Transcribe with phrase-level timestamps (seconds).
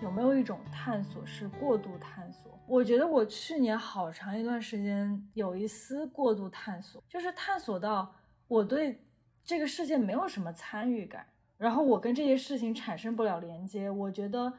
[0.00, 2.56] 有没有一种探索是过度探索？
[2.66, 8.14] 我觉得我去年好长一段时间有一丝过度探索，就是探索到
[8.46, 9.00] 我对
[9.44, 11.26] 这个世界没有什么参与感，
[11.56, 13.90] 然后我跟这些事情产生不了连接。
[13.90, 14.52] 我觉得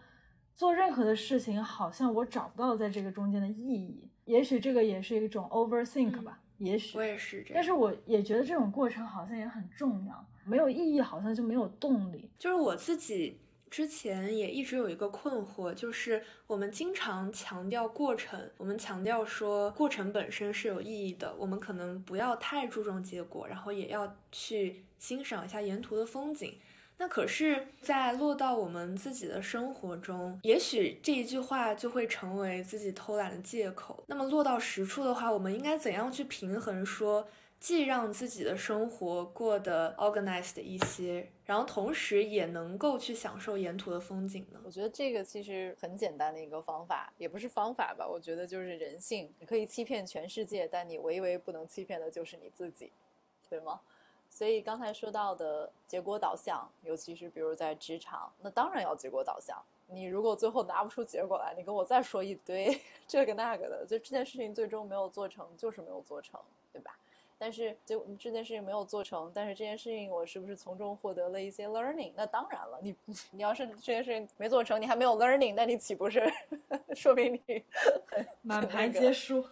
[0.53, 4.09] 做任何的事情好像我找不到在这个中间的意义。
[4.25, 6.39] 也许这个也是一种 overthink 吧。
[6.57, 12.29] 也许我也是这样，但是我也觉得这种过程好像也很重要，没有意义好像就没有动力。
[12.37, 26.57] 就是我自己之前也一直有一个困惑，就是我们经常强调过程，我们强调说过程本身是有意义的，我们可能不要太注重结果，然后也要去欣赏一下沿途的风景。
[27.01, 34.03] 那可是，在落到我们自己的生活中，也许这一句话就会成为自己偷懒的借口。
[34.07, 36.85] 那么落到实处的话，我们应该怎样去平衡？
[36.85, 37.25] 说
[37.59, 44.61] 既让自己的生活过得 organized 一些，然后同时也能够去享受沿途的风景呢？
[44.63, 48.07] 我觉得这个其实很简单的一个方法，也不是方法吧？
[48.07, 49.29] 我觉得就是人性。
[49.39, 52.91] 你可以欺骗全世界，但你唯唯不能欺骗的就是你自己，
[53.49, 53.81] 对吗？
[54.29, 59.61] 所以刚才说到的结果导向，尤其是比如在职场，那当然要结果导向。
[59.87, 66.39] 你如果最后拿不出结果来，你跟我再说一堆 这个那个的，就这件事情最终没有做成，就是没有做成，
[66.71, 66.95] 对吧？
[67.39, 72.11] 但是就这件事情没有做成，但是这件事情我是不是从中获得了一些 learning？
[72.15, 72.93] 那当然了，你
[73.31, 76.31] 你要是这件事情没做成，你还没有 learning，那你岂不是
[76.93, 77.63] 说明你
[78.41, 79.43] 满盘皆输？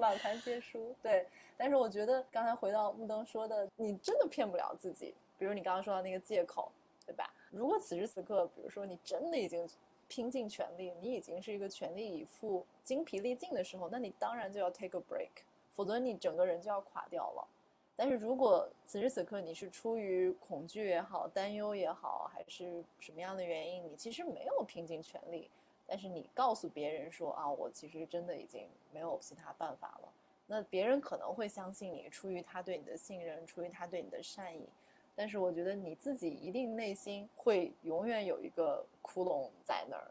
[0.00, 1.26] 满盘皆输，对。
[1.58, 5.14] 但是我觉得刚才回到木灯说的，你真的骗不了自己。
[5.38, 6.72] 比如你刚刚说到那个借口，
[7.06, 7.30] 对吧？
[7.50, 9.68] 如果此时此刻，比如说你真的已经
[10.08, 15.28] 拼尽全力，你已经是一个全力以赴、精疲力尽的时候，那你当然就要 take a break，
[15.76, 17.46] 否则你整个人就要垮掉了。
[17.94, 25.50] 但是如果此时此刻你是出于恐惧也好、担忧也好，还是什么样的原因，你其实没有拼尽全力，
[25.86, 30.08] 但是你告诉别人说啊，我其实真的已经没有其他办法了。
[30.46, 34.68] 那别人可能会相信你，出于他对你的信任，出于他对你的善意，
[35.14, 40.10] 但是我觉得你自己一定内心会永远有一个窟窿在那儿。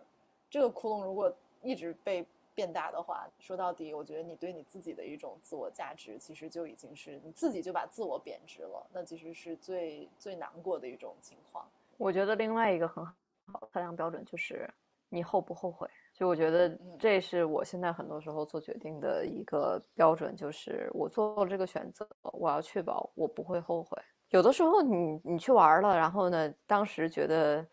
[0.49, 8.87] 这个窟窿如果一直被变大的话，说到底，我觉得你对你自己的一种自我价值，其实就已经是你自己就把自我贬值了。
[8.91, 11.69] 那其实是最最难过的一种情况。
[11.97, 14.67] 我觉得另外一个很好的测量标准就是
[15.09, 15.87] 你后不后悔。
[16.13, 24.01] 就我觉得这是我现在很多时候做决定的一个标准，就是我做了这个选择，我要确保我不会后悔。
[24.29, 27.65] 有的时候你你去玩了，然后呢，当时觉得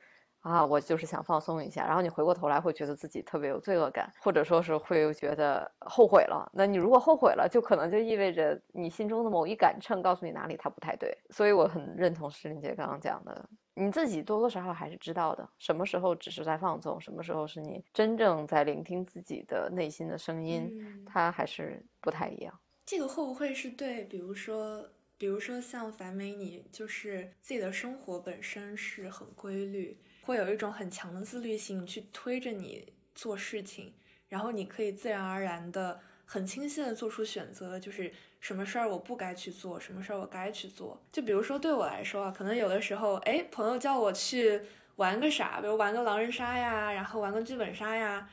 [0.42, 6.50] 啊，我就是想放松一下，然后你回过头来会觉得自己特别有罪恶感，或者说是会觉得后悔了。
[6.52, 11.16] 那你如果后悔了，就可能就意味着你心中的某一杆秤告诉你哪里它不太对。
[11.30, 13.48] 所以我很认同石林姐刚刚讲的。
[13.74, 20.70] 你自己多多少少还是知道的，什么时候只是在放纵，什么时候是你真正在聆听自己的内心的声音，
[21.06, 22.52] 它还是不太一样。
[22.84, 24.04] 这个会不会是对？
[24.04, 24.84] 比如说，
[25.16, 33.92] 比如说像樊美，你就是自己的生活本身是很规律，会有一种很强的自律性去推着你做事情，
[34.28, 36.00] 然后你可以自然而然的。
[36.24, 38.10] 很清晰的做出选择，就是
[38.40, 40.98] 什么事儿我不该去做，什么事儿我该去做。
[41.12, 44.58] 就比如说对我来说啊，可能有的时候，哎，朋友叫我去
[44.96, 48.26] 玩个啥，比如玩个狼人杀呀，然后玩个剧本杀呀，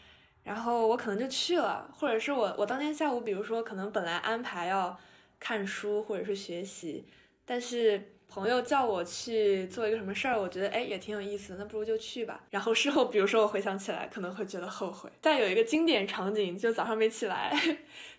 [0.44, 1.94] 然后我可能就去了。
[1.94, 4.98] 或者是我我当天下午，比如说可能本来安排要
[5.38, 7.06] 看书或者是学习，
[7.46, 8.14] 但是。
[8.30, 12.40] 朋友叫我去做一个什么事儿，我觉得哎也挺有意思的，那不如就去吧。
[12.52, 15.10] 然后事后，比如说我回想起来，可能会觉得后悔。
[15.20, 17.52] 但有一个经典场景，就早上没起来，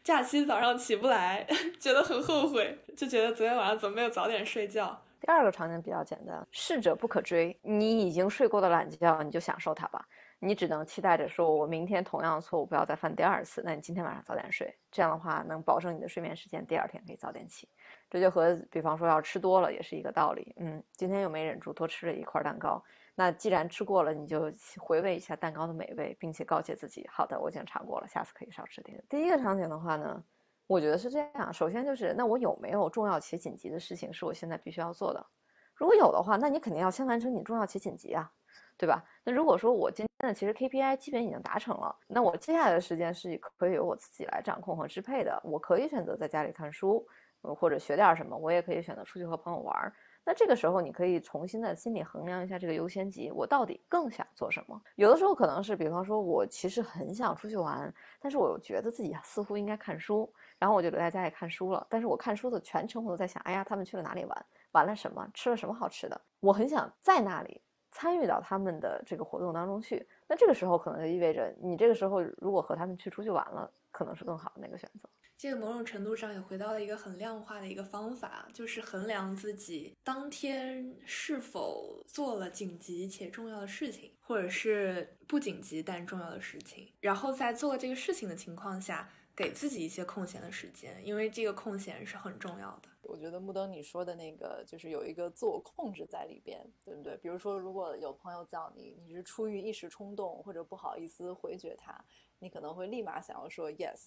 [0.03, 1.47] 假期早上起不来，
[1.79, 5.01] 觉得很后悔，就觉得昨天晚上怎么没有早点睡觉。
[5.21, 10.05] 第二个场景比较简单，逝者不可追，你已经睡过的懒觉，你就享受它吧。
[10.43, 13.63] 你只能期待着说，我明天同样的错误不要再犯第二次。
[13.63, 17.69] 那你今天晚上早点睡，这样的话能保证你的睡眠时间，第二天可以早点起。
[18.09, 20.55] 这就和比方说要吃多了也是一个道理。
[20.59, 22.83] 嗯，今天又没忍住多吃了一块蛋糕，
[23.15, 29.05] 那既然吃过了，你就回味一下蛋糕的美味，并且告诫自己，好的，我已经尝过了，下次可以少吃点。
[29.11, 30.25] 第一个场景的话呢，
[30.67, 35.27] 我觉得是这样，首先就是那我有没有重要且紧急的事情是我现在必须要做的？
[35.75, 38.33] 如果有的话，那你肯定要先完成你重要且紧急啊。
[38.77, 39.05] 对吧？
[39.23, 45.41] 那如果说我今那其实 KPI 基本已经达成了，那我接下来的时间是可以由我自己来掌控和支配的。
[45.43, 47.07] 我可以选择在家里看书，
[47.41, 49.75] 或者学点什么，我也可以选择出去和朋友玩。
[50.23, 54.79] 那这个时候，你可以重新在心里衡量一下这个优先级，我到底更想做什么？
[54.97, 61.87] 有的时候可能是，比方说我其实很想出去玩，但是我又觉得自己似乎应该看书，然后我就留在家里看书了。
[61.89, 64.47] 但是我看书的全程我都在想，哎呀，他们去了哪里玩？
[64.73, 65.27] 玩了什么？
[65.33, 66.21] 吃了什么好吃的？
[66.41, 67.63] 我很想在那里。
[67.91, 70.07] 参与到他们的这个活动当中去。
[70.29, 75.09] 那这个时候可能就意味着，你这个时候如果和他们去出去玩了，可能是更好的那个选择。
[75.37, 92.90] 这个某种程度上也回到了一个很量化的一个方法，就是衡量自己当天是否做了紧急且重要的事情，或者是不紧急但重要的事情，然后在做这个事情的情况下，给自己一些空闲的时间，因为这个空闲是很重要的。
[93.11, 97.17] 我觉得木登你说的那个就是有一个自我控制在里边，对不对？
[97.17, 102.05] 比如说，如果有朋友叫你，你是出于一时冲动或者不好意思回绝他，
[102.39, 104.05] 你可能会立马想要说 yes。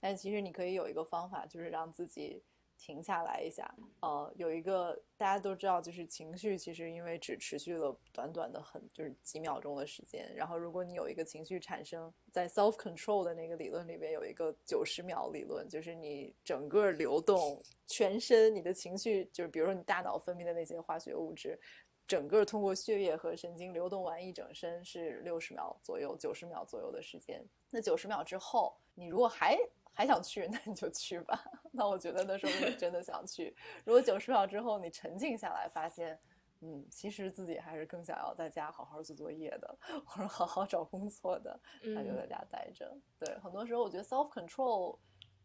[0.00, 2.42] 但其实你可以有一个方法，就是让自己
[2.78, 3.68] 停下来一下。
[4.00, 10.32] 呃，有一个大家都知道，就是情绪其实因为只持续了短短的很就是几秒钟的时间。
[10.34, 21.58] 然后如果你有一个情绪产生在 self control 的那个理论里边有一个九十秒理论，就是你整个流动全身你的情绪，就是比如说你大脑分泌的那些化学物质，
[22.06, 27.44] 整个通过血液和神经流动完一整身是六十秒左右，九十秒左右的时间。
[27.70, 29.58] 那九十秒之后，你如果还
[29.98, 31.44] 还想去， 那你就去吧。
[31.72, 33.52] 那我觉得那时候你真的想去。
[33.84, 36.16] 如果九十秒之后你沉静下来，发现，
[36.60, 42.96] 嗯，其实自己还是更想要在家好好做作业的，或者好好找工作的，那就在家待着。
[43.18, 44.96] 对，很多时候我觉得 self control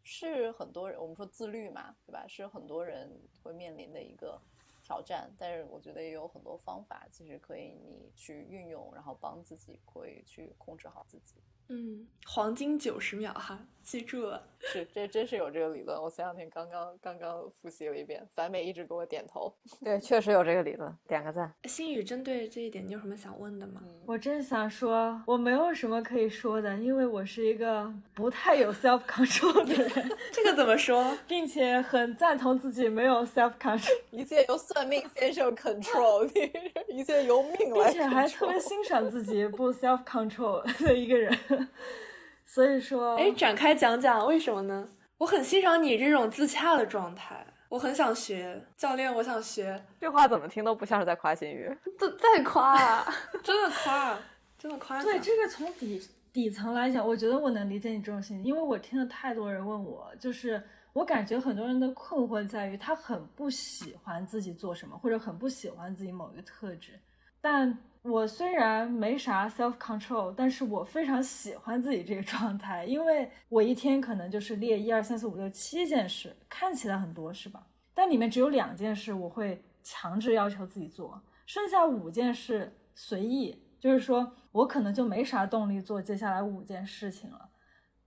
[0.04, 2.24] 是很多人我们说自律嘛，对吧？
[2.28, 3.10] 是很多人
[3.42, 4.40] 会面临的一个
[4.84, 5.28] 挑战。
[5.36, 11.34] 但是我觉得也有很多方法，其实可以你去运用，然后帮自己可以去控制好自己。
[11.68, 14.46] 嗯，黄金九十秒哈，记住了。
[14.60, 15.98] 是，这真是有这个理论。
[15.98, 19.50] 我前两天刚刚刚刚复习了一遍，樊美一直给我点头。
[19.82, 21.50] 对，确实有这个理论，点个赞。
[21.64, 23.82] 心宇，针对这一点，你有什么想问的吗？
[24.04, 30.10] 我真想说，我没有什么可以说的，因为我是一个不太有 self control 的人。
[30.30, 31.16] 这个怎么说？
[31.26, 36.28] 并且很赞同自己没有 self control，一切由算命先生 control，
[36.92, 37.84] 一切由命来。
[37.84, 41.32] 并且还特别欣赏自己不 self control 的一个人。
[42.44, 44.88] 所以说，哎，展开讲讲为什么呢？
[45.18, 49.80] 我很欣赏你这种自洽的状态，我很想学教练，我想学。
[50.00, 53.06] 这话怎么听都不像是在夸新宇， 这在夸，啊
[53.44, 54.18] 真的夸，
[54.58, 55.00] 真的夸。
[55.04, 60.60] 对，这个从底底层来讲，我觉得我能理解你这种心情，因为我听了太多人问我，就是
[60.94, 66.98] 我感觉很多人的困惑在于他很不喜欢自己做什么，或者很不喜欢自己某一个特质，
[67.42, 67.78] 但。
[68.04, 77.66] 我虽然没啥 self control，但是我非常喜欢自己这个状态，因为我一天可能就是列一二三四五六七件事，看起来很多是吧？
[77.94, 87.48] 但里面只有两件事我会强制要求自己做，剩下五件事随意，就是说我可能就没啥动力做接下来五件事情了。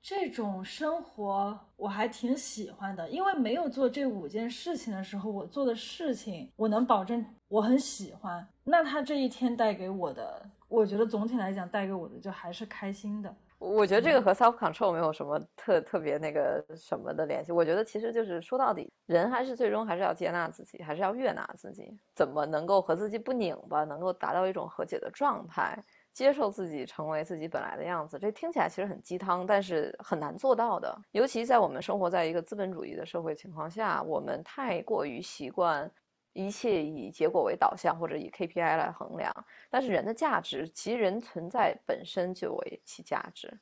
[0.09, 8.48] 这种生活我还挺喜欢的，因为没有做这五件事情的时候，我做的事情我能保证我很喜欢。
[8.63, 13.36] 那他这一天带给我的，我觉得总体来讲带给我的就还是开心的。
[13.59, 17.51] 我觉得这个和 self control 没有什么特特别那个什么的联系。
[17.51, 21.94] 我觉得其实就是说到底，人还是最终还是要接纳自己，还是要悦纳自己。
[22.15, 25.78] 怎么能够和自己不拧巴，能够达到一种和解的状态？
[26.18, 31.00] 接受自己成为自己本来的样子，这听起来其实很鸡汤，但是很难做到的。
[31.12, 35.88] 尤其在我们生活在一个资本主义的社会情况下，我们太过于习惯
[36.33, 39.31] 一切以结果为导向，或者以 KPI 来衡量。
[39.69, 43.54] 但是人的价值，其实人存在本身就为其价值。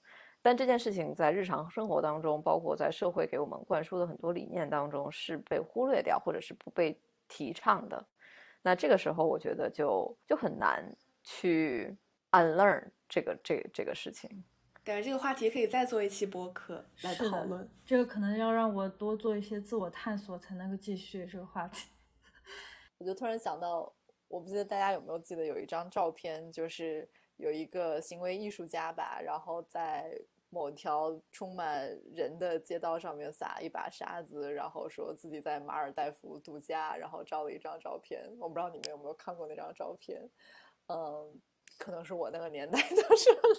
[0.42, 6.98] 但这件事情在日常生活当中，包括在社会给我们灌输的很多理念当中，是被忽略掉，或者是不被
[7.28, 8.08] 提倡的。
[8.62, 10.90] 那这个时候，我觉得就就很难
[11.22, 11.94] 去。
[12.36, 14.44] Unlearn 这个这个这个事情，
[14.84, 17.70] 感觉这个话题可以再做一期播客来讨论。
[17.86, 21.90] 这个可能要让我多做一些自我探索，才能够继续这个话题。
[22.98, 23.94] 我就突然想到，
[24.28, 30.12] 我不记得大家有没有记得有一张照片，就是有一个行为艺术家吧，然后在
[30.50, 38.24] 某条充满人的街道上面撒一把沙子，然后说自己在马尔代夫度假，然后照了一张照片。
[38.40, 40.30] 我不知道你们有没有看过那张照片，
[40.88, 41.40] 嗯。
[41.78, 43.50] 可能是我那个年代的时候，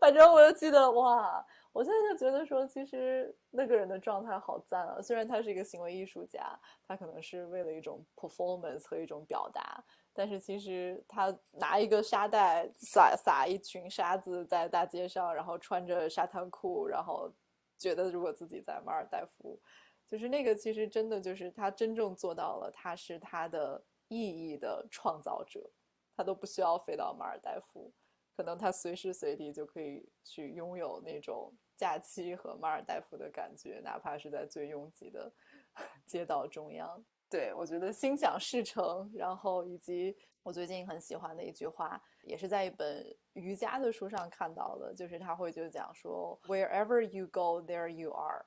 [0.00, 5.00] 反正我就记得哇，我现在就觉得说，其实那个人的状态好赞啊。
[5.00, 9.82] 虽然他是一个行为艺术家，他可能是为了一种 performance 和一种表达，
[10.12, 17.32] 但是其实他拿一个沙袋撒撒一群沙子在大街上，然后穿着沙滩裤，然后
[17.78, 19.58] 觉得如果自己在马尔代夫，
[20.06, 25.68] 就是那个其实真的就是他真正做到了，他是他的意义的创造者。
[26.16, 27.92] 他都不需要飞到马尔代夫，
[28.34, 35.30] 可能他随时随地就可以去拥有那种假期和马尔代夫的感觉，哪怕是在最拥挤的
[36.06, 37.04] 街道中央。
[37.28, 48.46] 对我觉得心想事成，然后以及我最近很喜欢的一句话，也是在一本瑜伽的书上看到的，就是他会就讲说，Wherever you go, there you are，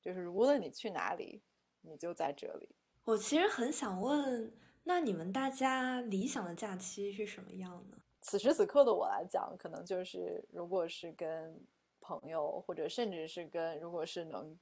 [0.00, 1.42] 就是无论你去哪里，
[1.80, 2.68] 你就在这里。
[3.02, 7.96] 我其实很想问，那你们大家理想的假期是什么样呢？
[8.22, 11.58] 此时此刻的我来讲，可能就是如果是跟
[12.00, 14.58] 朋友，或者甚至是跟，如果是能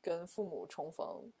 [0.00, 1.32] 跟父母重逢，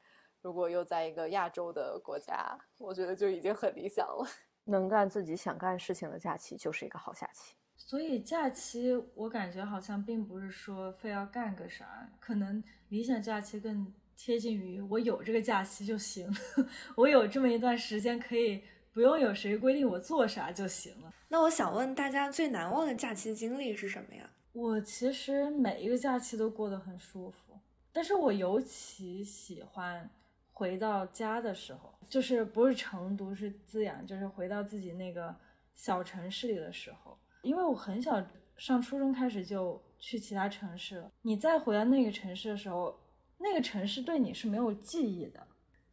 [0.42, 4.24] 如果又在一个亚洲的国家，我觉得就已经很理想了。
[4.64, 7.54] 能干自己想干事情的假期就是一个好假期。
[7.76, 16.28] 所以假期我感觉好像并不是说非要干个啥，可能理想假期更贴近于我有这个假期就行，
[16.96, 21.12] 我有这么一段时间可以不用有谁规定我做啥就行了。
[21.28, 24.28] 那我想问大家最难忘的假期经历是什么呀？
[24.52, 27.58] 我其实每一个假期都过得很舒服，
[27.92, 30.08] 但是我尤其喜欢
[30.52, 35.34] 回到家的时候，就是不是成都，是资阳，就是回到自己那个
[35.74, 38.24] 小城市里的时候，因为我很小
[38.56, 42.98] 上初中开始就去其他城市了，你再回到那个城市的时候，
[43.38, 45.46] 那个城市对你是没有记忆的，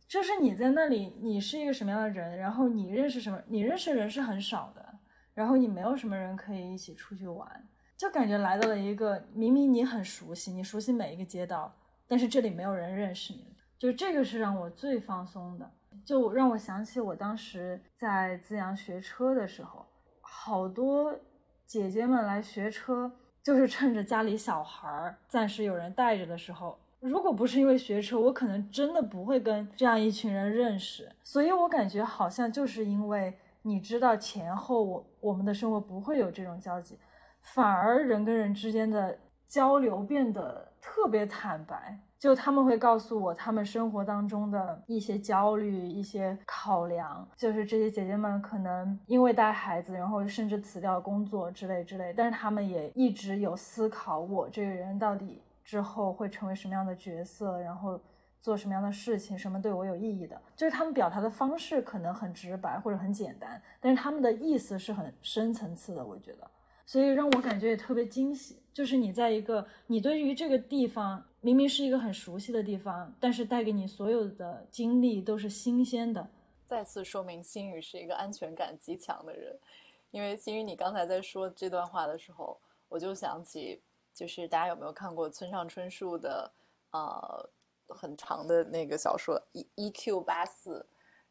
[0.08, 4.86] 就是你在那里，你是一个什么样的人，然后你认识什么，你认识的人是很少的，
[5.34, 7.68] 然后你没有什么人可以一起出去玩。
[7.96, 11.74] 就感觉来到了一个明明你很熟悉，你熟悉每一个街道，
[12.08, 15.72] 但是这里没有人认识你，就这个是让我最放松的，
[16.04, 19.86] 就让我想起我当时在资阳学车的时候，
[20.22, 21.18] 好多
[21.66, 23.10] 姐姐们来学车，
[23.42, 33.34] 就是趁着家里小孩儿暂时有人带着的时候，如果不是因为学车，我可能真的不会跟这样一群人认识，所以我感觉好像就是因为
[33.64, 36.98] 你知道前后我我们的生活不会有这种交集。
[37.42, 39.20] 反而人跟人之间的
[39.50, 58.00] 交流变得特别坦白，就他们会告诉我他们生活当中的一些焦虑、一些考量，就是这些姐姐们可能因为带孩子，然后甚至辞掉工作之类之类，但是他们也一直有思考我这个人到底之后会成为什么样的角色，然后
[58.40, 66.52] 做什么样的事情，什么对我有意义的，就是他们表达的方式可能很直白或者很简单，但是他们的意思是很深层次的，我觉得。
[66.86, 76.28] 所以让我感觉也特别惊喜，就是你在一个你对于这个地方明明是一个很熟悉的地方，但是带给你所有的经历都是新鲜的。
[76.66, 79.58] 再次说明心宇是一个安全感极强的人，
[80.12, 83.82] 因为心宇你刚才在说这段话的时候，我就想起，
[84.14, 86.52] 就是大家有没有看过村上春树的
[86.92, 87.50] 呃
[87.88, 90.80] 很长的那个小说《E E Q 八四》，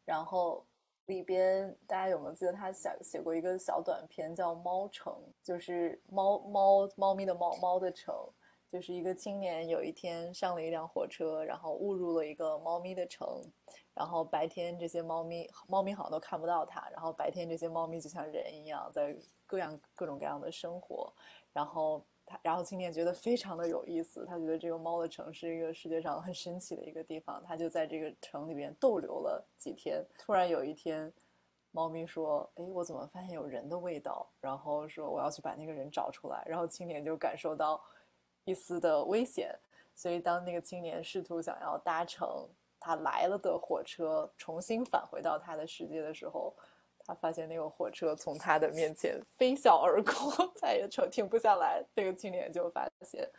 [0.05, 0.65] 然后。
[1.07, 5.11] 里边大家有没有记得他写写过一个小短片叫《猫城》，
[5.45, 8.15] 就是猫猫猫咪的猫猫的城，
[8.71, 13.27] 就是一个青年有一天上了一辆火车，然后误入了一个猫咪的城，
[13.93, 19.13] 然后白天这些猫咪猫咪好像都看不到他，然后白天这些猫咪就像人一样在
[19.45, 21.13] 各样各种各样的生活，
[21.51, 22.01] 然后。
[22.41, 30.03] 然后青年觉得非常的有意思，他觉得这个猫的城是一个世界上很神奇的一个地方，他就在这个城里边逗留了几天。
[30.17, 31.11] 突然有一天，
[31.71, 37.81] 猫咪说：“哎，我怎么发现有人的味道？”然后说：“我要去把那个人找出来。”然后青年就感受到
[38.45, 39.53] 一丝的危险，
[39.93, 42.47] 所以当那个青年试图想要搭乘
[42.79, 46.53] 他来了的火车，重新返回到他的世界的时候。
[47.05, 51.83] 他发现那个火车从他的面前飞啸而过， 再也停停不下来。
[51.93, 53.29] 那个青年就发现，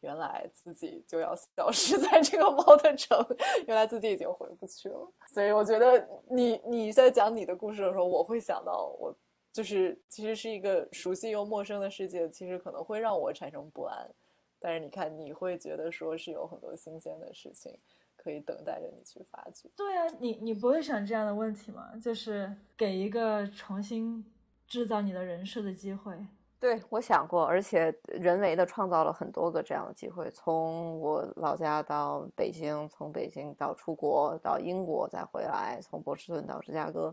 [0.00, 3.24] 原来自己就要消失在这个猫的城，
[3.66, 5.12] 原来自己已经回不去了。
[5.28, 9.14] 所以我觉得，你你在讲你的故事的时候，我会想到，我
[9.52, 14.10] 就是其实是一个熟悉又陌生的世界，其实可能会让我产生不安。
[14.58, 17.78] 但是你看，你会觉得说是有很多新鲜的事情。
[18.22, 19.68] 可以等待着你去发掘。
[19.76, 21.90] 对啊，你你不会想这样的问题吗？
[22.00, 24.24] 就是给一个重新
[24.66, 26.14] 制造你的人设的机会。
[26.60, 30.30] 对，我想过，而且人为的创造了很多个这样的机会。
[30.30, 37.12] 从我老家到北京，从北京到出国，到英国再回来，从波士顿到芝加哥。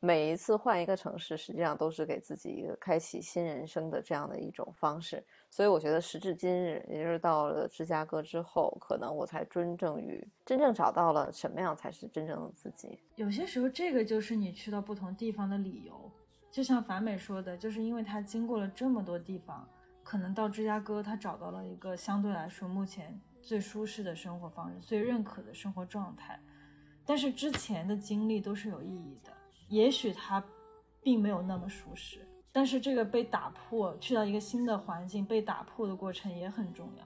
[0.00, 5.22] 每一次换一个城市，实际上都是给自己一个开启新人生的这样的一种方式。
[5.50, 12.98] 所以我觉得时至今日，也就是到了芝加哥之后，可能我才真正于真正找到了什么样才是真正的自己。
[13.16, 16.10] 有些时候，这个就是你去到不同地方的理由。
[16.50, 19.68] 就像樊美说的，就是因为他经过了这么多地方，
[20.02, 26.40] 可能到芝加哥，他找到了一个相对来说目前最舒适的生活方式、最认可的生活状态。
[27.04, 29.32] 但是之前的经历都是有意义的。
[29.68, 30.42] 也许他
[31.02, 37.04] 并没有那么舒适，但是这个被打破，去到一个新的环境被打破的过程也很重要。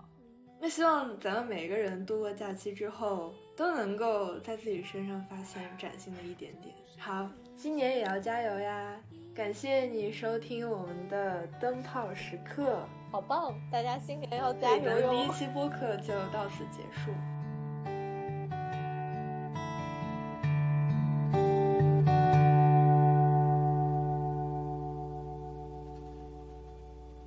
[0.61, 6.75] 那希望咱们每个人度过假期之后，都能够在自己身上发现崭新的一点点。
[6.99, 8.97] 好，今年也要加油呀！
[9.35, 13.55] 感谢你收听我们的灯泡时刻，好棒！
[13.73, 15.33] 大家新年要加我们第一！
[15.33, 17.11] 期播客就到此结束。